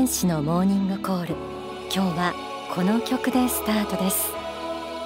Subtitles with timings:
[0.00, 1.34] 天使のモーニングコール。
[1.94, 2.32] 今日は
[2.74, 4.32] この曲でスタートです。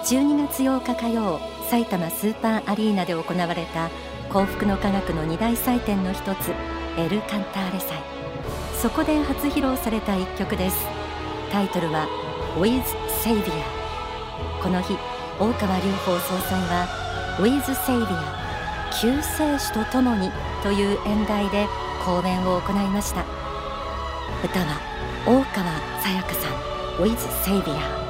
[0.05, 3.91] 12月8日火曜埼玉スーパーアリーナで行われた
[4.33, 6.53] 幸福の科学の二大祭典の一つ
[6.97, 7.99] エル・カンターレ祭。
[8.81, 10.87] そこで初披露された一曲です。
[11.51, 12.07] タイトルは
[12.57, 12.85] With
[13.21, 13.43] Savior
[14.63, 14.97] この日
[15.41, 16.87] 大川隆法総裁は
[17.41, 18.07] With Savior
[19.01, 20.31] 救世主と共に
[20.63, 21.67] という演題で
[22.07, 23.44] 講演を行いました。
[24.45, 24.79] 歌は
[25.27, 26.53] 大川さやかさん
[27.03, 28.04] With Savior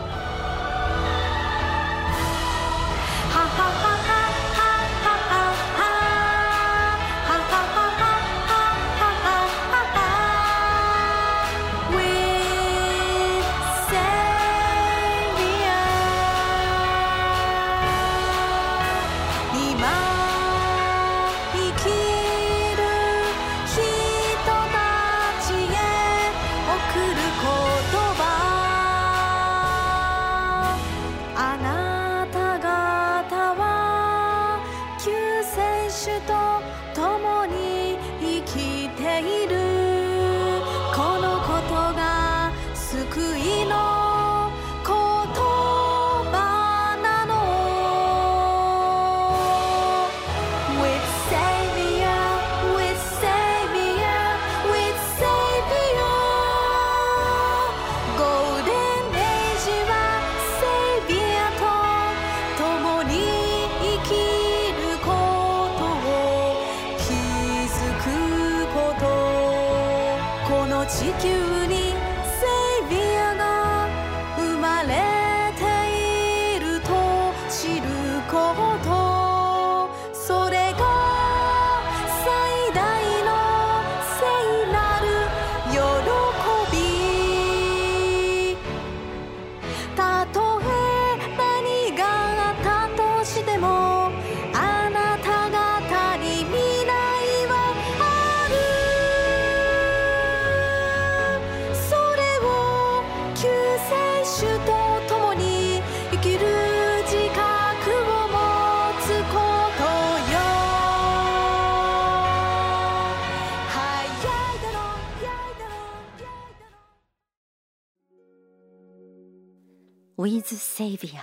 [120.17, 121.23] With Savior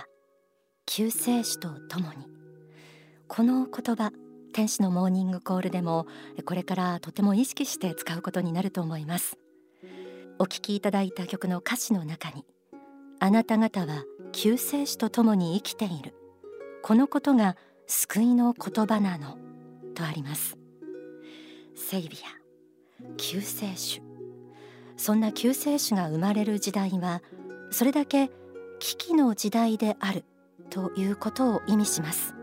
[0.84, 2.26] 救世主と共に。
[3.26, 4.12] この言葉
[4.52, 6.06] 天使のモーニングコールでも
[6.44, 9.38] これからとても意識して使うことになると思います。
[10.38, 12.44] お聴きいただいた曲の歌詞の中に
[13.18, 16.14] あなた方は救世主と共に生きている。
[16.82, 19.38] このことが救いの言葉なの。
[19.94, 20.58] とあります。
[21.74, 24.02] セイビア救世主。
[24.98, 27.22] そんな救世主が生まれる時代は
[27.70, 28.30] それだけ
[28.82, 30.24] 危機の時代である
[30.68, 32.34] ということを意味します。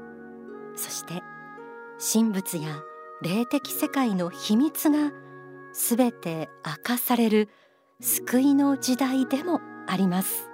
[0.73, 1.21] そして
[2.13, 2.81] 神仏や
[3.21, 5.11] 霊的世界の秘密が
[5.73, 7.49] すべて明かされる
[7.99, 10.49] 救いの時代でもあります。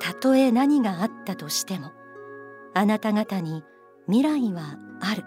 [0.00, 1.92] たとえ何があったとしても
[2.74, 3.64] あなた方に
[4.06, 5.24] 未来はある。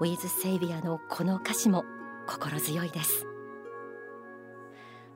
[0.00, 1.84] With Savior のこの歌詞も
[2.26, 3.26] 心強いです。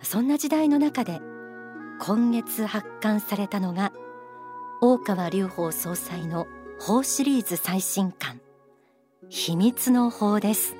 [0.03, 1.22] そんな時代の中で
[2.00, 3.92] 今月発刊されたのが
[4.81, 6.47] 大川隆法総裁の
[6.78, 8.41] 法シリーズ最新刊
[9.28, 10.75] 秘密の法です。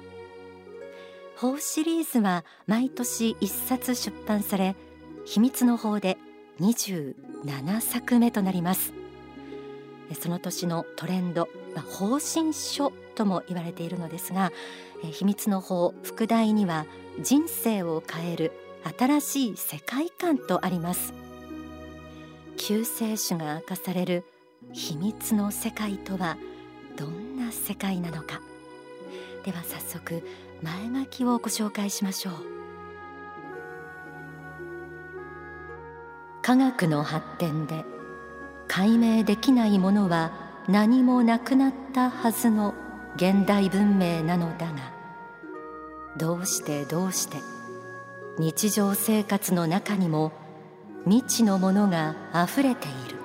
[1.36, 4.76] 法シリーズは毎年一冊出版され
[5.24, 6.16] 秘密の法で
[6.60, 8.92] 27作目となります。
[10.20, 14.53] その年のトレンド、まあ、方針書とも言われているのですが
[15.04, 16.86] え秘密の法副題には
[17.21, 18.53] 人生を変える
[18.98, 21.13] 新しい世界観とあります。
[22.57, 24.25] 救世主が明かされる
[24.72, 26.36] 秘密の世界とは
[26.97, 28.41] どんな世界なのか。
[29.45, 30.22] では早速
[30.63, 32.34] 前書きをご紹介しましょう。
[36.42, 37.84] 科学の発展で
[38.69, 40.33] 解明できないものは
[40.69, 42.74] 何もなくなったはずの
[43.16, 44.92] 現代文明なのだが
[46.16, 47.36] どうしてどうして
[48.38, 50.30] 日常生活の中にも
[51.04, 53.18] 未知のものがあふれている。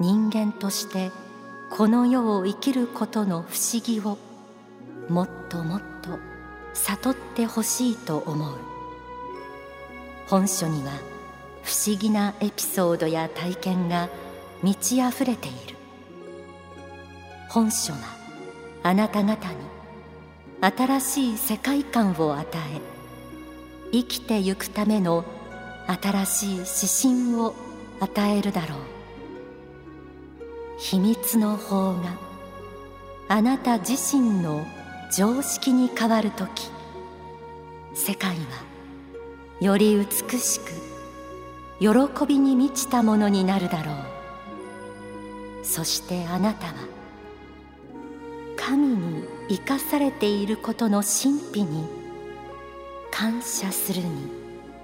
[0.00, 1.10] 人間として
[1.70, 4.16] この世を生きることの不思議を
[5.10, 6.18] もっともっと
[6.72, 8.54] 悟ってほしいと思う。
[10.28, 10.92] 本書には
[11.62, 14.08] 不思議なエピソードや体験が
[14.62, 15.76] 満ち溢れている。
[17.50, 17.98] 本書は
[18.82, 19.56] あなた方に
[20.62, 22.97] 新しい世界観を与え
[23.92, 25.24] 生きてゆくための
[25.86, 27.54] 新しい指針を
[28.00, 28.78] 与えるだろう。
[30.78, 32.16] 秘密の法が
[33.28, 34.64] あなた自身の
[35.12, 36.70] 常識に変わる時
[37.94, 38.36] 世界は
[39.60, 40.70] より美しく
[41.80, 43.94] 喜びに満ちたものになるだろう。
[45.64, 46.74] そしてあなたは
[48.56, 51.97] 神に生かされていることの神秘に
[53.10, 54.08] 感謝するに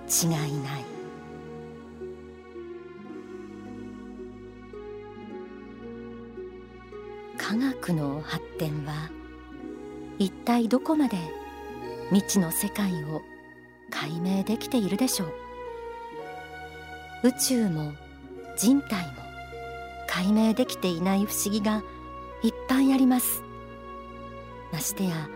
[0.09, 0.31] 違い
[0.63, 0.85] ない。
[7.37, 9.11] 科学の発展は
[10.19, 11.17] 一体どこまで
[12.11, 13.23] 未知の世界を
[13.91, 15.33] 解明できているでしょう。
[17.29, 17.93] 宇宙も
[18.57, 19.13] 人体も
[20.09, 21.83] 解明できていない不思議が
[22.43, 23.43] いっぱいあります。
[24.73, 25.29] ましてや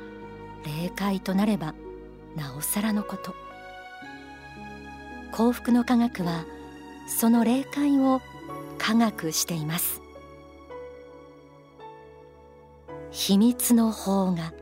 [0.64, 1.74] 霊界となれば
[2.38, 3.34] なおさらのこと。
[5.32, 6.46] 幸福の科学は
[7.06, 8.22] その霊界を
[8.78, 10.00] 科学しています。
[13.10, 14.52] 秘密の法が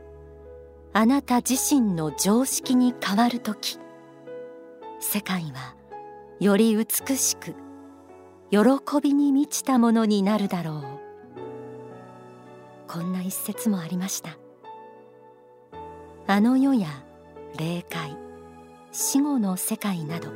[0.93, 3.77] あなた自身の常識に変わるとき
[4.99, 5.75] 世界は
[6.39, 7.53] より美しく
[8.49, 8.59] 喜
[9.01, 10.83] びに満ちたものになるだろう。
[12.87, 14.37] こんな一節もありました。
[16.25, 16.87] あの世や
[17.57, 18.15] 霊界
[18.91, 20.29] 死後の世界など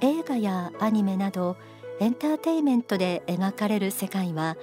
[0.00, 1.56] 映画やアニメなど
[1.98, 4.56] エンターテイメントで描かれる世界は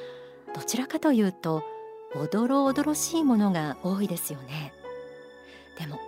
[0.54, 1.64] どちらかというと
[2.16, 4.74] おどろおどろしいものが多いですよね。
[5.80, 6.00] でも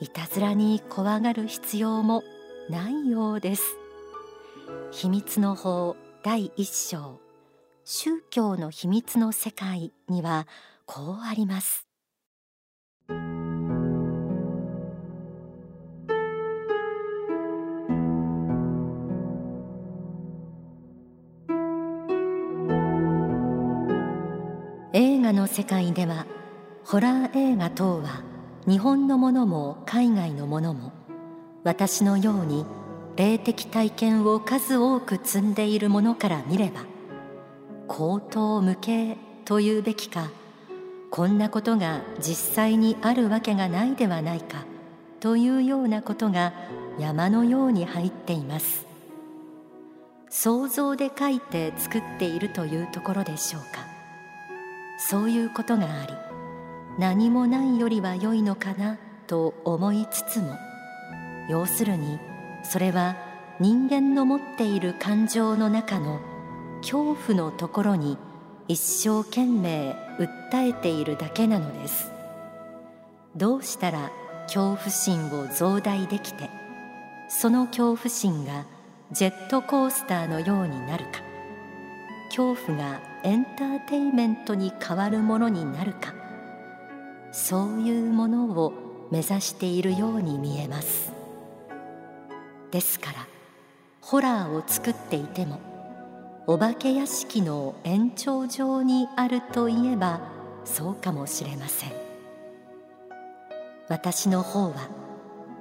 [0.00, 2.22] いたずらに怖がる必要も
[2.68, 3.62] ないようです。
[4.92, 7.18] 秘密の法第一章
[7.84, 10.46] 宗教の秘密の世界には
[10.86, 11.86] こうあります。
[25.30, 26.26] 画の世界では
[26.84, 28.22] ホラー映画等は
[28.66, 30.92] 日本のものも海外のものも
[31.62, 32.66] 私のように
[33.16, 36.84] 霊的体験を数多く積んでいるものから見れば
[37.86, 40.30] 口頭無形というべきか
[41.10, 44.64] こんなことが実際にあるわけがないではないか
[45.20, 46.52] というようなことが
[46.98, 48.86] 山のように入っています。
[50.28, 53.89] 想像で書いて作っているというところでしょうか。
[55.08, 56.12] そういうことがあり
[56.98, 60.56] 何もないよりは良いのかなと思いつつも
[61.48, 62.18] 要するに
[62.62, 63.16] それは
[63.58, 66.20] 人間の持っている感情の中の
[66.82, 68.18] 恐怖のところに
[68.68, 72.10] 一生懸命訴えているだけなのです。
[73.34, 74.10] どうしたら
[74.44, 76.50] 恐怖心を増大できて
[77.28, 78.66] その恐怖心が
[79.12, 81.22] ジェットコースターのようになるか。
[82.28, 86.14] 恐怖がエンターテイメントに変わるものになるか。
[87.32, 88.72] そういうものを
[89.10, 91.12] 目指しているように見えます。
[92.70, 93.26] ですから
[94.00, 95.60] ホラーを作っていても
[96.46, 100.20] お化け屋敷の延長上にあるといえば
[100.64, 101.92] そうかもしれません。
[103.88, 104.88] 私の方は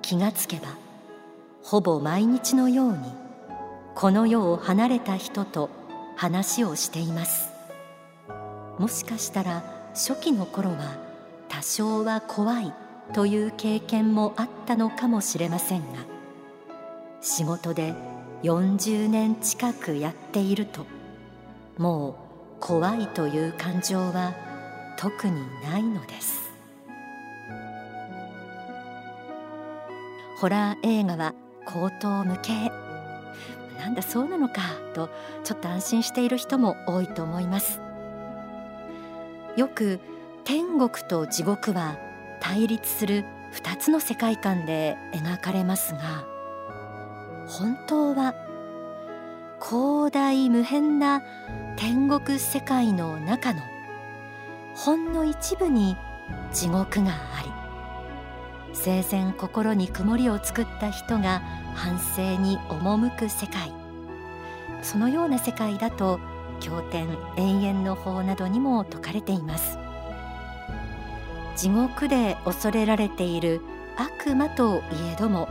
[0.02, 0.70] 気がつけば
[1.64, 2.98] ほぼ毎日のように
[3.96, 5.70] この世を離れた人と
[6.20, 7.50] 話をしています。
[8.78, 10.98] もしかしたら初期の頃は
[11.48, 12.74] 多少は怖い
[13.14, 16.00] という経験もあったのかもしれませんが
[17.22, 17.94] 仕事で
[18.44, 20.86] 40年近くやっていると
[21.78, 22.14] もう
[22.60, 24.36] 怖いという感情は
[24.98, 26.52] 特にないのです。
[30.42, 31.34] ホラー映画は
[31.66, 32.89] 口頭無形
[33.80, 34.62] なんだそうなのか
[34.94, 35.10] と
[35.44, 37.82] ちょっと安心している人も多いと思います。
[39.56, 40.00] よく
[40.44, 41.98] 天国と地獄は
[42.40, 46.26] 対立する2つの世界観で描かれますが
[47.48, 48.36] 本当は
[49.62, 51.22] 広大無辺な
[51.76, 53.62] 天国世界の中の
[54.76, 55.98] ほんの一部に
[56.54, 57.49] 地獄があり
[58.74, 61.42] 生前心に曇りを作った人が
[61.76, 63.72] 反省に赴く世界。
[64.82, 66.20] そのような世界だと
[66.60, 67.08] 経典
[67.38, 69.78] 永遠の法などにも説かれています。
[71.56, 73.62] 地獄で恐れられている
[73.98, 74.82] 悪魔とい
[75.14, 75.50] えども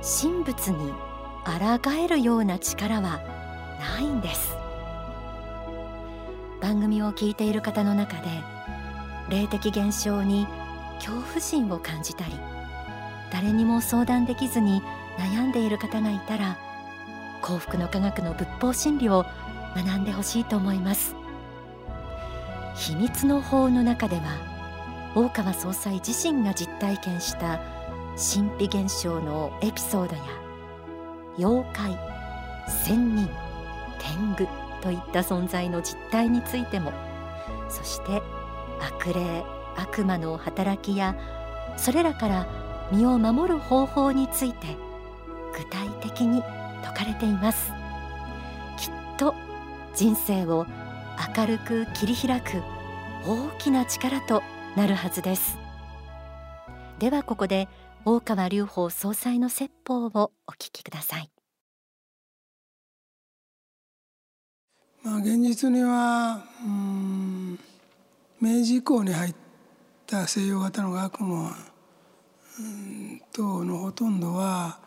[0.00, 0.92] 神仏に
[1.44, 3.20] 抗えるような力は
[3.80, 4.56] ないんです。
[6.60, 8.28] 番組を聞いている方の中で
[9.28, 10.46] 霊的現象に
[10.98, 12.32] 恐怖心を感じたり
[13.32, 14.82] 誰にも相談できずに
[15.18, 16.56] 悩んでいる方がいたら
[17.42, 19.24] 幸福の科学の仏法真理を
[19.74, 21.14] 学んでほしいと思います。
[22.78, 24.22] 秘密の法の中では
[25.14, 27.60] 大川総裁自身が実体験した
[28.16, 30.22] 神秘現象のエピソードや
[31.38, 31.98] 妖怪
[32.68, 33.28] 仙人
[33.98, 34.46] 天狗
[34.80, 36.92] といった存在の実態についても
[37.68, 38.22] そして
[38.80, 39.44] 悪霊
[39.78, 41.14] 悪魔の働きや
[41.76, 42.46] それらから
[42.90, 44.76] 身を守る方法について
[45.56, 46.42] 具体的に
[46.82, 47.72] 説かれています。
[48.76, 49.34] きっと
[49.94, 50.66] 人生を
[51.36, 52.62] 明るく切り開く
[53.26, 54.42] 大きな力と
[54.76, 55.58] なるはずです。
[56.98, 57.68] ではここで
[58.04, 61.30] 大川隆法総裁の説法をお聞きください。
[65.02, 67.58] まあ現実にはうん
[68.40, 69.47] 明治以降に入って
[70.08, 71.52] た西洋型の学問
[73.30, 74.80] 等のほとんどは、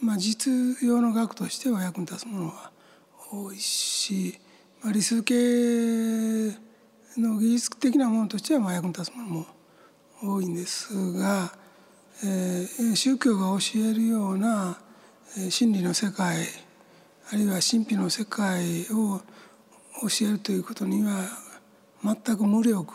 [0.00, 2.72] まあ、実用の学としては役に立つものが
[3.30, 4.36] 多いし、
[4.82, 5.34] まあ、理数系
[7.16, 9.46] の技術的なものとしてはまあ役に立つものも
[10.20, 11.52] 多いんですが、
[12.24, 14.76] えー、宗教が教えるような
[15.50, 16.38] 真理の世界
[17.30, 19.20] あるいは神秘の世界を
[20.02, 21.47] 教えるということには
[22.04, 22.92] 全く無力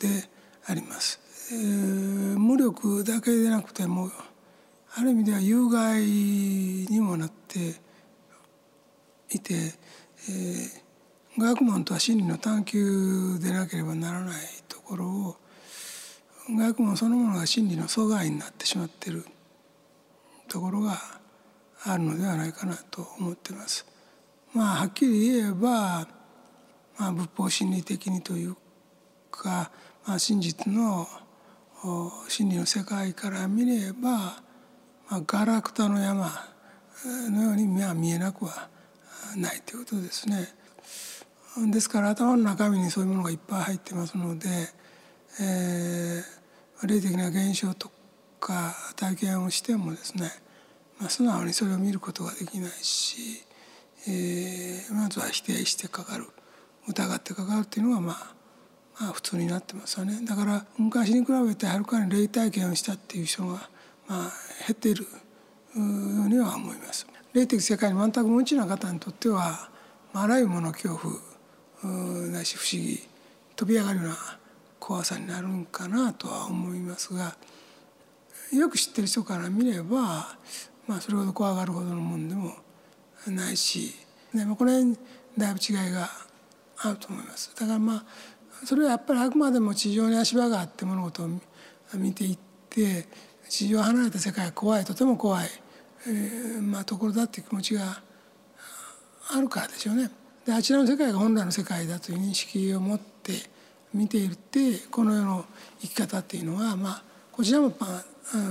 [0.00, 0.28] で
[0.66, 1.20] あります。
[1.52, 4.10] えー、無力だけでなくても
[4.94, 7.74] ある意味では有害にもなって
[9.30, 15.36] いて、えー、学問とは真理の探求でなければならないところを
[16.50, 19.24] 学問そのものが真理の阻害になってしまっている
[20.48, 20.96] ところが
[21.84, 23.86] あるのではないかなと思ってます。
[24.54, 26.08] まあはっきり言えば、
[26.98, 28.56] まあ、仏法真理的にという
[29.30, 29.70] か、
[30.06, 31.06] まあ、真実の
[32.28, 34.10] 真理の世界から見れば、
[35.08, 36.30] まあ、ガラクタの山
[37.30, 38.68] のようには見えなくは
[39.36, 40.48] ないということですね。
[41.72, 44.48] ですから頭の中身にそういうものがいっぱい入ってますので、
[45.40, 47.90] えー、霊的な現象と
[48.40, 50.30] か体験をしてもですね、
[51.00, 53.42] まあ、素直にそれを見ることができないし、
[54.08, 56.26] えー、まずは否定してかかる
[56.88, 58.34] 疑ってかかるっていうのがまあ
[59.00, 63.68] まあ普通になってますよねだから昔に比べてはるかに霊体験をしたっていう人が
[64.08, 64.32] まあ
[64.66, 65.08] 減っているよ
[65.74, 67.06] うには思います。
[67.34, 69.68] 霊的世界に全く無知な方にとっては
[70.14, 71.14] あらゆるもの恐怖
[72.32, 72.98] なし不思議
[73.56, 74.16] 飛び上がるような
[74.80, 77.36] 怖さになるんかなとは思いますが
[78.52, 80.36] よく知ってる人から見れば、
[80.86, 82.54] まあ、それほど怖がるほどのもんでも
[83.26, 83.94] ないし、
[84.32, 84.96] ねまあ、この辺
[85.36, 86.08] だいぶ違いが
[86.78, 87.54] あると思います。
[87.54, 88.04] だからまあ
[88.64, 91.28] それはやっぱりあくまでも地上に足場があって物事を
[91.94, 92.38] 見ていっ
[92.70, 93.06] て
[93.48, 95.48] 地上離れた世界は怖いとても怖い、
[96.06, 98.00] えーまあ、ところだっていう気持ちが
[99.30, 100.10] あるからでしょうね。
[100.44, 103.32] であちらの世界が本来の世界だという認識を持って
[103.92, 105.44] 見ていってこの世の
[105.80, 107.02] 生き方っていうのは、まあ、
[107.32, 108.04] こちらも、まあ、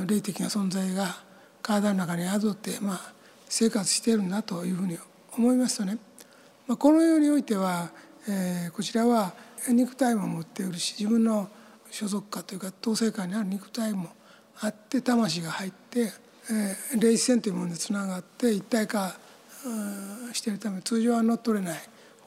[0.06, 1.18] 霊的な存在が
[1.62, 3.14] 体の中に宿って、まあ、
[3.48, 4.98] 生活しているんだというふうに
[5.38, 5.98] 思いますとね、
[6.68, 7.90] まあ、この世においては、
[8.28, 9.34] えー、こちらは
[9.70, 11.50] 肉体も持っているし自分の
[11.92, 14.10] 所属化というか統制下にある肉体も
[14.62, 16.12] あって魂が入って、
[16.52, 19.16] えー、霊視線というものでつながって一体化
[20.34, 21.80] しているため通常は乗っ取れない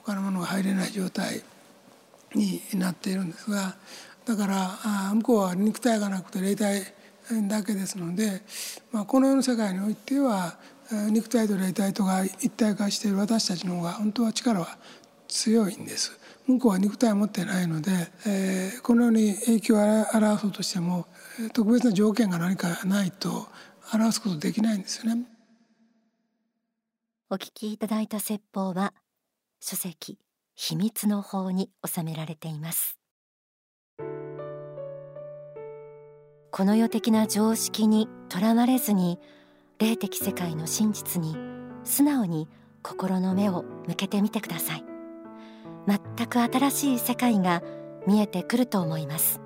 [0.04, 1.42] 他のものが入れない状態
[2.34, 3.76] になっているんですが
[4.24, 6.82] だから向こうは肉体がなくて霊体
[7.48, 8.42] だけですので、
[8.90, 10.56] まあ、この世の世界においては
[11.10, 14.78] 肉体と霊体とが一体化している私たちの方が本当は力は
[15.28, 16.18] 強いんです。
[16.46, 17.90] 向こうは肉体を持ってないので、
[18.26, 21.06] えー、このように影響を表そうとしても
[21.52, 23.48] 特別な条件が何かないと
[23.92, 25.26] 表すことできないんですよね。
[27.30, 28.94] お聞きいただいた説法は
[29.60, 30.18] 書籍
[30.54, 32.98] 秘密の法に収められています
[36.50, 39.18] この世的な常識にとらわれずに
[39.78, 41.36] 霊的世界の真実に
[41.84, 42.48] 素直に
[42.82, 44.97] 心の目を向けてみてください
[45.86, 47.62] 全く新しい世界が
[48.06, 49.40] 見えてくると思います。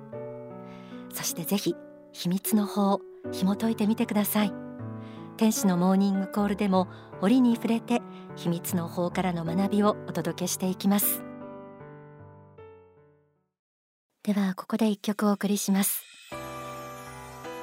[1.13, 1.75] そしてぜひ
[2.11, 4.53] 秘密の法を紐解いてみてください。
[5.37, 6.87] 天使のモーニングコールでも
[7.21, 8.01] 折に触れて
[8.35, 11.23] 秘密の法からの学びをお届けしていきます。
[14.23, 16.03] ではここで一曲お送りします。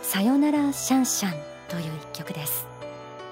[0.03, 1.33] さよならシャンシャン
[1.69, 2.67] という一曲です。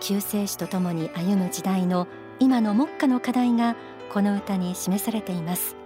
[0.00, 2.06] 救世主とともに歩む時代の
[2.38, 3.76] 今の目下の課題が
[4.12, 5.76] この歌に示されています。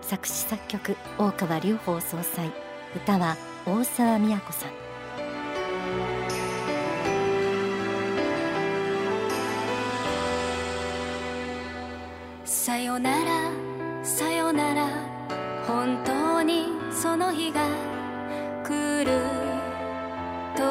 [0.00, 2.50] 作詞作曲大川隆法総裁。
[2.94, 4.70] 歌は大沢美也子さん。
[12.44, 13.50] さよなら
[14.02, 14.88] さよなら。
[15.66, 17.60] 本当にその日が
[18.64, 19.10] 来る
[20.56, 20.62] と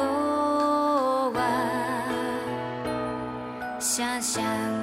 [1.32, 1.38] は。
[3.78, 4.75] シャンシャン。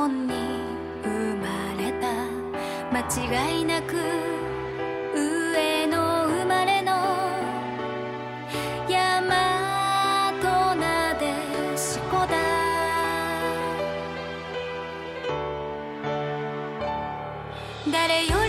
[0.00, 0.32] 本に
[1.02, 1.44] 生ま
[1.76, 2.08] れた
[2.90, 3.00] 間
[3.50, 3.96] 違いなく
[5.14, 6.90] 上の生まれの
[8.88, 12.32] 大和なでしこだ。
[17.92, 18.39] 誰よ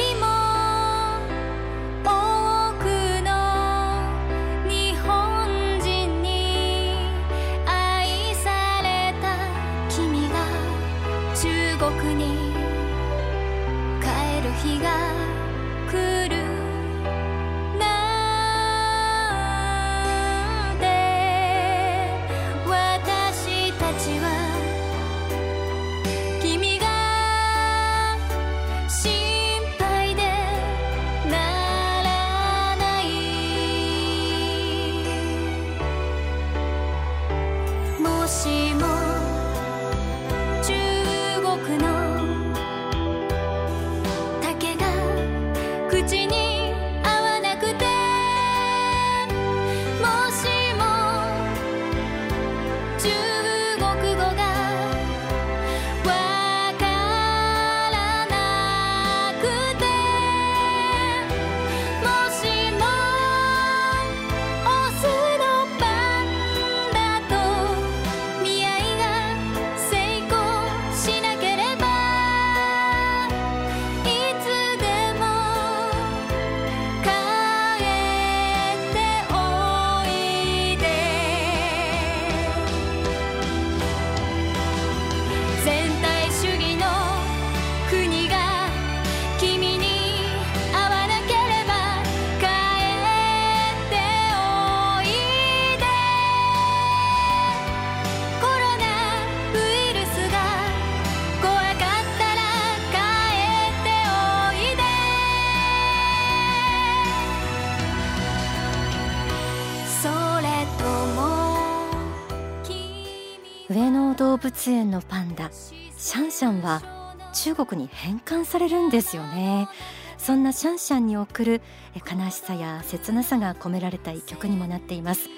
[113.71, 119.69] 上野動物園のパンダシャンシャンは中国に返還されるんですよね。
[120.17, 121.61] そんなシャンシャンに送る
[121.95, 125.29] 悲しさや切なさが込められた一曲にもなっています。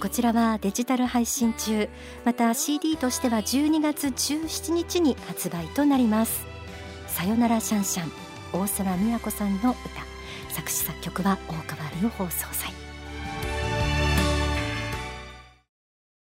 [0.00, 1.90] こちらはデジタル配信中。
[2.24, 6.46] また CD としては12月17日に発売となります。
[7.06, 8.12] さよならシャンシャン
[8.58, 10.54] 大沢美也子さんの歌。
[10.54, 12.83] 作詞作曲は大川隆法総裁